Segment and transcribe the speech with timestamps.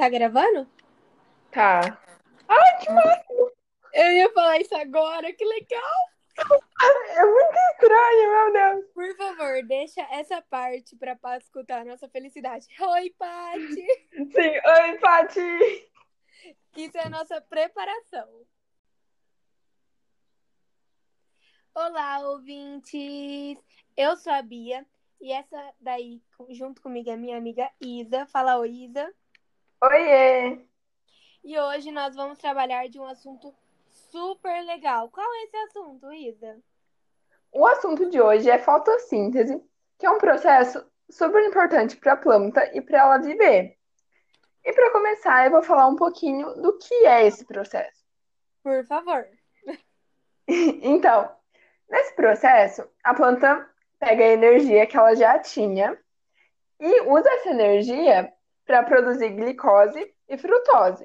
[0.00, 0.66] Tá gravando?
[1.52, 2.02] Tá.
[2.48, 3.52] Ai, que máximo!
[3.92, 6.08] Eu ia falar isso agora, que legal!
[6.38, 8.86] É muito estranho, meu Deus.
[8.94, 12.66] Por favor, deixa essa parte pra Paty escutar a nossa felicidade.
[12.80, 13.86] Oi, Paty!
[14.32, 15.92] Sim, oi, Paty!
[16.78, 18.46] Isso é a nossa preparação.
[21.74, 23.58] Olá, ouvintes!
[23.94, 24.86] Eu sou a Bia
[25.20, 28.24] e essa daí, junto comigo, é minha amiga Isa.
[28.24, 29.14] Fala, oi, Isa.
[29.82, 30.58] Oiê!
[31.42, 33.54] E hoje nós vamos trabalhar de um assunto
[33.88, 35.08] super legal.
[35.08, 36.58] Qual é esse assunto, Isa?
[37.50, 39.58] O assunto de hoje é fotossíntese,
[39.98, 43.78] que é um processo super importante para a planta e para ela viver.
[44.62, 48.04] E para começar, eu vou falar um pouquinho do que é esse processo.
[48.62, 49.26] Por favor.
[50.82, 51.30] Então,
[51.88, 53.70] nesse processo, a planta
[54.00, 55.96] pega a energia que ela já tinha
[56.80, 58.34] e usa essa energia
[58.70, 61.04] para produzir glicose e frutose.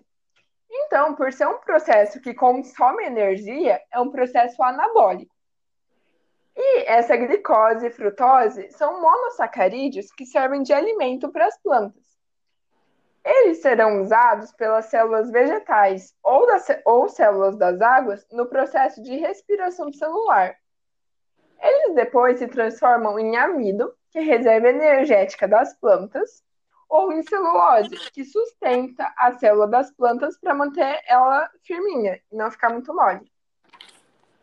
[0.69, 5.33] Então, por ser um processo que consome energia, é um processo anabólico.
[6.55, 12.03] E essa glicose e frutose são monossacarídeos que servem de alimento para as plantas.
[13.23, 19.15] Eles serão usados pelas células vegetais ou, das, ou células das águas no processo de
[19.17, 20.55] respiração celular.
[21.59, 26.44] Eles depois se transformam em amido, que é reserva energética das plantas,
[26.89, 32.51] ou em celulose, que sustenta a célula das plantas para manter ela firminha e não
[32.51, 33.31] ficar muito mole.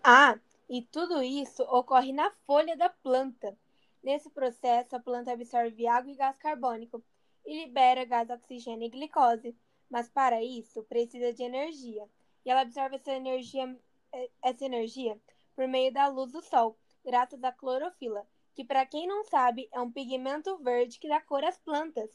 [0.02, 3.56] Ah, e tudo isso ocorre na folha da planta.
[4.02, 7.02] Nesse processo, a planta absorve água e gás carbônico
[7.46, 9.56] e libera gás oxigênio e glicose.
[9.88, 12.08] Mas para isso, precisa de energia.
[12.44, 13.78] E ela absorve essa energia,
[14.12, 15.20] eh, essa energia
[15.54, 19.80] por meio da luz do sol, graças à clorofila, que para quem não sabe é
[19.80, 22.10] um pigmento verde que dá cor às plantas.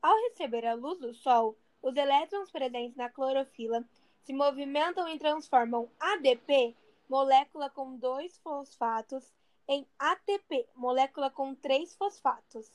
[0.00, 3.84] Ao receber a luz do sol, os elétrons presentes na clorofila
[4.22, 6.76] se movimentam e transformam ADP,
[7.08, 9.32] molécula com dois fosfatos,
[9.66, 12.70] em ATP, molécula com três fosfatos.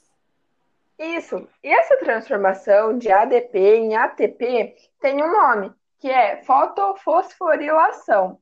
[1.00, 1.47] Isso.
[1.63, 8.39] E essa transformação de ADP em ATP tem um nome, que é fotofosforilação.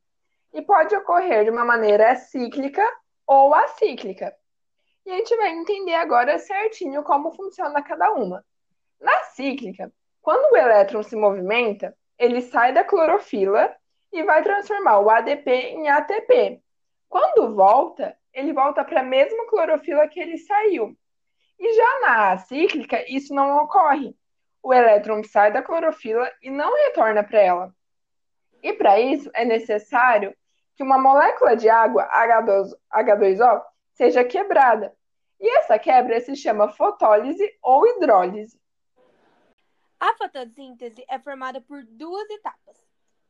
[0.51, 2.85] E pode ocorrer de uma maneira cíclica
[3.25, 4.35] ou acíclica.
[5.05, 8.43] E a gente vai entender agora certinho como funciona cada uma.
[9.01, 9.91] Na cíclica,
[10.21, 13.75] quando o elétron se movimenta, ele sai da clorofila
[14.13, 16.61] e vai transformar o ADP em ATP.
[17.09, 20.95] Quando volta, ele volta para a mesma clorofila que ele saiu.
[21.59, 24.15] E já na cíclica, isso não ocorre.
[24.61, 27.75] O elétron sai da clorofila e não retorna para ela.
[28.61, 30.35] E para isso é necessário
[30.75, 33.63] que uma molécula de água, H2, H2O,
[33.93, 34.95] seja quebrada.
[35.39, 38.60] E essa quebra se chama fotólise ou hidrólise.
[40.01, 42.75] A fotossíntese é formada por duas etapas.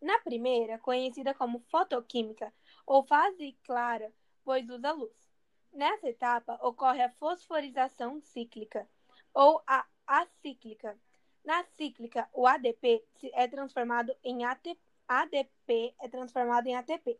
[0.01, 2.53] Na primeira, conhecida como fotoquímica,
[2.85, 4.09] ou fase clara,
[4.41, 5.29] pois usa luz.
[5.73, 8.87] Nessa etapa, ocorre a fosforização cíclica,
[9.33, 10.97] ou a acíclica.
[11.43, 13.03] Na cíclica, o ADP
[13.33, 17.19] é transformado em ATP, ADP é transformado em ATP.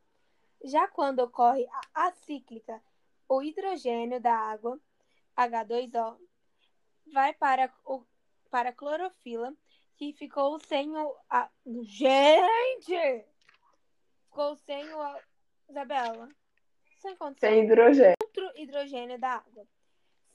[0.64, 2.82] Já quando ocorre a acíclica,
[3.28, 4.80] o hidrogênio da água,
[5.36, 6.18] H2O,
[7.12, 8.06] vai para o
[8.52, 9.56] para a clorofila,
[9.96, 11.16] que ficou sem o.
[11.30, 11.50] A...
[11.82, 13.26] Gente!
[14.26, 15.20] Ficou sem o.
[15.70, 16.28] Isabela.
[17.00, 18.16] Sem, sem hidrogênio.
[18.22, 19.66] Outro hidrogênio da água.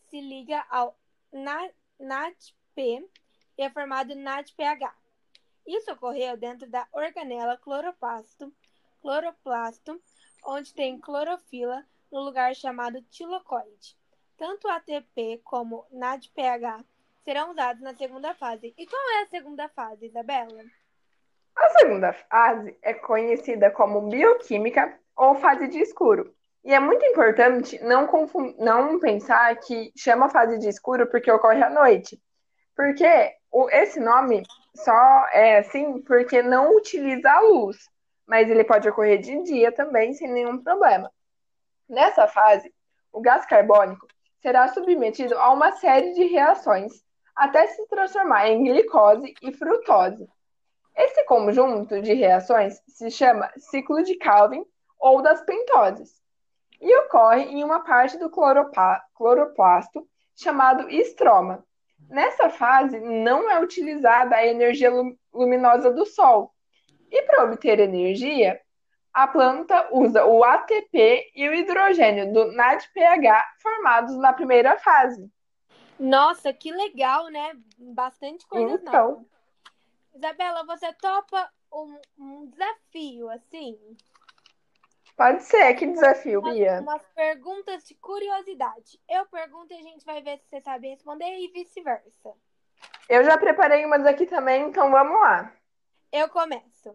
[0.09, 0.99] Se liga ao
[1.33, 3.09] NADP
[3.59, 4.95] e é formado NADPH.
[5.67, 8.53] Isso ocorreu dentro da organela cloroplasto,
[9.01, 10.01] cloroplasto,
[10.45, 13.97] onde tem clorofila no lugar chamado tilocoide.
[14.37, 16.85] Tanto ATP como NADPH
[17.27, 18.73] serão usados na segunda fase.
[18.79, 20.63] E qual é a segunda fase, Isabela?
[21.57, 26.33] A segunda fase é conhecida como bioquímica ou fase de escuro.
[26.65, 28.09] E é muito importante não,
[28.59, 32.21] não pensar que chama fase de escuro porque ocorre à noite.
[32.77, 34.45] Porque o, esse nome
[34.77, 37.77] só é assim porque não utiliza a luz.
[38.25, 41.11] Mas ele pode ocorrer de dia também, sem nenhum problema.
[41.89, 42.73] Nessa fase,
[43.13, 44.07] o gás carbônico
[44.41, 47.06] será submetido a uma série de reações
[47.37, 50.29] até se transformar em glicose e frutose.
[50.97, 54.65] Esse conjunto de reações se chama ciclo de Calvin
[54.99, 56.23] ou das pentoses
[56.81, 61.65] e ocorre em uma parte do cloroplasto chamado estroma.
[62.09, 64.91] Nessa fase, não é utilizada a energia
[65.33, 66.53] luminosa do Sol.
[67.11, 68.61] E para obter energia,
[69.13, 75.31] a planta usa o ATP e o hidrogênio do NADPH formados na primeira fase.
[75.99, 77.57] Nossa, que legal, né?
[77.79, 79.27] Bastante coisa então, nova.
[80.15, 83.79] Isabela, você topa um, um desafio, assim?
[85.17, 86.81] Pode ser, que desafio, Umas, Bia.
[86.81, 89.01] umas perguntas de curiosidade.
[89.09, 92.35] Eu pergunto e a gente vai ver se você sabe responder e vice-versa.
[93.09, 95.55] Eu já preparei umas aqui também, então vamos lá.
[96.13, 96.95] Eu começo.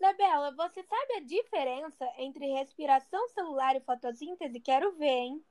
[0.00, 4.58] Isabela, você sabe a diferença entre respiração celular e fotossíntese?
[4.58, 5.44] Quero ver, hein?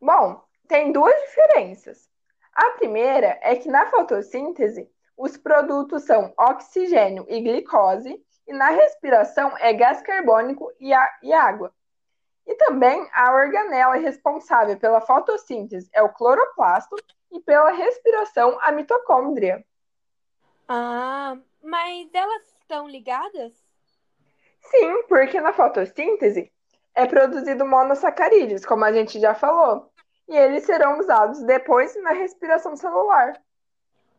[0.00, 2.08] Bom, tem duas diferenças.
[2.52, 9.56] A primeira é que na fotossíntese, os produtos são oxigênio e glicose, e na respiração
[9.58, 10.92] é gás carbônico e,
[11.22, 11.72] e água.
[12.46, 16.96] E também a organela responsável pela fotossíntese é o cloroplasto
[17.32, 19.64] e pela respiração a mitocôndria.
[20.68, 23.52] Ah, mas elas estão ligadas?
[24.60, 26.52] Sim, porque na fotossíntese
[26.94, 29.90] é produzido monossacarídeos, como a gente já falou,
[30.28, 33.40] e eles serão usados depois na respiração celular.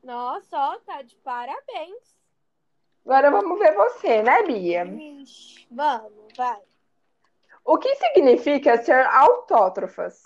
[0.04, 2.16] Nossa, ó, tá de parabéns.
[3.06, 4.86] Agora vamos ver você, né, Bia?
[4.86, 6.62] Ixi, vamos, vai.
[7.64, 10.26] O que significa ser autótrofas?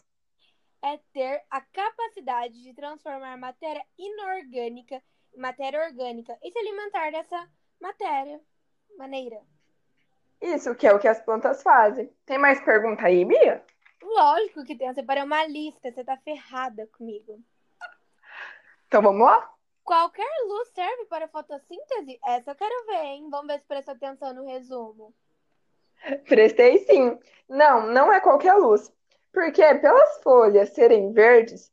[0.83, 5.01] É ter a capacidade de transformar matéria inorgânica
[5.33, 7.47] em matéria orgânica e se alimentar dessa
[7.79, 8.39] matéria.
[8.97, 9.41] Maneira.
[10.41, 12.11] Isso que é o que as plantas fazem.
[12.25, 13.63] Tem mais pergunta aí, Bia?
[14.13, 14.87] Lógico que tem.
[14.87, 15.91] Eu separei uma lista.
[15.91, 17.39] Você tá ferrada comigo.
[18.87, 19.49] Então vamos lá?
[19.83, 22.19] Qualquer luz serve para fotossíntese?
[22.25, 23.29] Essa eu quero ver, hein?
[23.29, 25.13] Vamos ver se prestou atenção no resumo.
[26.27, 27.17] Prestei sim.
[27.47, 28.91] Não, não é qualquer luz.
[29.31, 31.71] Porque pelas folhas serem verdes,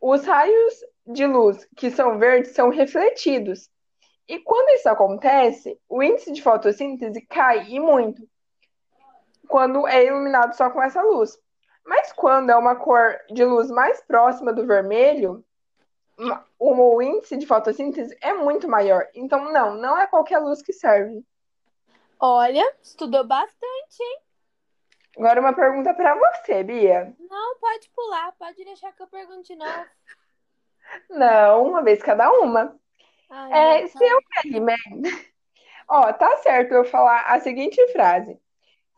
[0.00, 3.70] os raios de luz que são verdes são refletidos.
[4.28, 8.28] E quando isso acontece, o índice de fotossíntese cai e muito
[9.48, 11.36] quando é iluminado só com essa luz.
[11.90, 15.44] Mas quando é uma cor de luz mais próxima do vermelho,
[16.56, 19.08] o índice de fotossíntese é muito maior.
[19.12, 21.26] Então, não, não é qualquer luz que serve.
[22.20, 24.20] Olha, estudou bastante, hein?
[25.18, 27.12] Agora uma pergunta para você, Bia.
[27.28, 29.84] Não, pode pular, pode deixar que eu pergunte de novo.
[31.10, 32.78] Não, uma vez cada uma.
[33.28, 35.32] Ai, É, se eu me alimento.
[35.88, 38.40] Ó, tá certo eu falar a seguinte frase.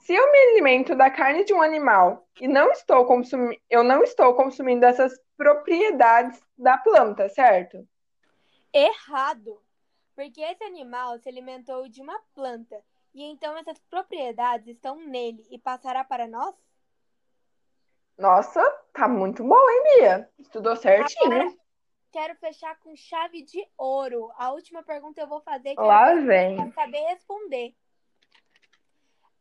[0.03, 3.63] Se eu me alimento da carne de um animal e não estou consumi...
[3.71, 7.87] eu não estou consumindo essas propriedades da planta, certo?
[8.73, 9.63] Errado.
[10.17, 12.83] Porque esse animal se alimentou de uma planta
[13.15, 16.53] e então essas propriedades estão nele e passará para nós?
[18.19, 18.61] Nossa,
[18.93, 20.31] tá muito bom, hein, Bia?
[20.41, 21.33] Estudou certinho.
[21.33, 21.55] Agora,
[22.11, 24.33] quero fechar com chave de ouro.
[24.37, 26.73] A última pergunta eu vou fazer que Lá eu vem.
[26.73, 27.73] saber responder.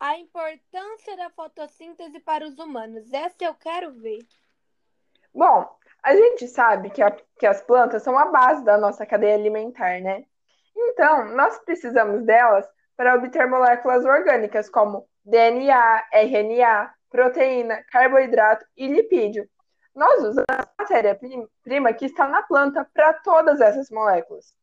[0.01, 3.13] A importância da fotossíntese para os humanos.
[3.13, 4.17] Essa eu quero ver.
[5.31, 5.69] Bom,
[6.01, 10.01] a gente sabe que, a- que as plantas são a base da nossa cadeia alimentar,
[10.01, 10.25] né?
[10.75, 12.67] Então, nós precisamos delas
[12.97, 19.47] para obter moléculas orgânicas como DNA, RNA, proteína, carboidrato e lipídio.
[19.93, 24.55] Nós usamos a matéria-prima que está na planta para todas essas moléculas.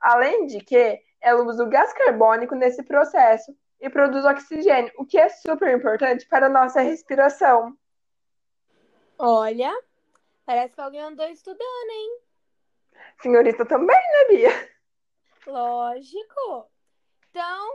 [0.00, 5.18] Além de que ela usa o gás carbônico nesse processo e produz oxigênio, o que
[5.18, 7.76] é super importante para a nossa respiração.
[9.18, 9.72] Olha,
[10.46, 12.20] parece que alguém andou estudando, hein?
[13.22, 14.70] Senhorita também, né, Bia?
[15.46, 16.70] Lógico.
[17.30, 17.72] Então,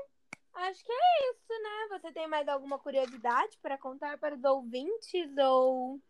[0.55, 1.87] acho que é isso, né?
[1.99, 6.01] Você tem mais alguma curiosidade para contar para os ouvintes ou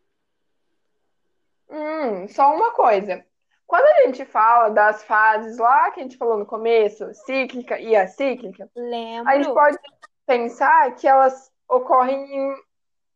[1.69, 3.23] Hum, só uma coisa.
[3.67, 7.95] Quando a gente fala das fases lá que a gente falou no começo, cíclica e
[7.95, 9.53] acíclica, a gente lembro?
[9.53, 9.77] pode
[10.25, 12.55] pensar que elas ocorrem em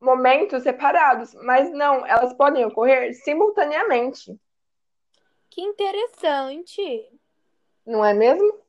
[0.02, 4.40] momentos separados, mas não, elas podem ocorrer simultaneamente,
[5.52, 7.12] Que interessante.
[7.86, 8.60] não é mesmo?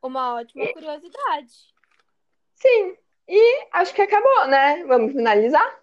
[0.00, 1.52] Uma ótima curiosidade.
[2.54, 2.96] Sim.
[3.28, 4.84] E acho que acabou, né?
[4.84, 5.82] Vamos finalizar?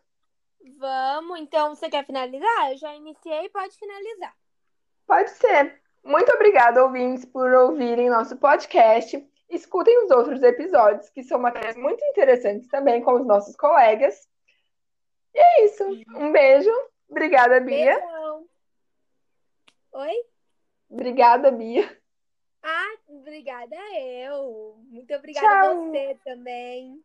[0.78, 2.72] Vamos, então, você quer finalizar?
[2.72, 4.36] Eu já iniciei, pode finalizar.
[5.10, 5.82] Pode ser.
[6.04, 9.28] Muito obrigada, ouvintes, por ouvirem nosso podcast.
[9.50, 14.30] Escutem os outros episódios, que são matérias muito interessantes também com os nossos colegas.
[15.34, 15.84] E é isso.
[16.16, 16.70] Um beijo.
[17.10, 18.00] Obrigada, Bia.
[18.00, 18.46] Beijão.
[19.94, 20.14] Oi?
[20.92, 22.00] Obrigada, Bia.
[22.62, 24.78] Ah, obrigada eu.
[24.92, 27.04] Muito obrigada a você também.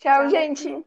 [0.00, 0.84] Tchau, Tchau, gente.